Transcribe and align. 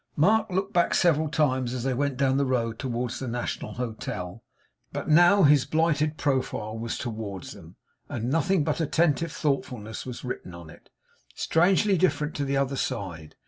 Mark 0.15 0.49
looked 0.49 0.73
back 0.73 0.95
several 0.95 1.29
times 1.29 1.75
as 1.75 1.83
they 1.83 1.93
went 1.93 2.17
down 2.17 2.37
the 2.37 2.45
road 2.47 2.79
towards 2.79 3.19
the 3.19 3.27
National 3.27 3.73
Hotel, 3.73 4.43
but 4.91 5.07
now 5.07 5.43
his 5.43 5.63
blighted 5.63 6.17
profile 6.17 6.75
was 6.75 6.97
towards 6.97 7.51
them, 7.51 7.75
and 8.09 8.27
nothing 8.31 8.63
but 8.63 8.81
attentive 8.81 9.31
thoughtfulness 9.31 10.03
was 10.03 10.23
written 10.23 10.55
on 10.55 10.71
it. 10.71 10.89
Strangely 11.35 11.99
different 11.99 12.33
to 12.33 12.45
the 12.45 12.57
other 12.57 12.75
side! 12.75 13.35